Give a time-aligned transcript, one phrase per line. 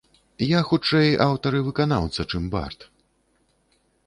[0.57, 2.89] Я хутчэй аўтар і выканаўца, чым бард.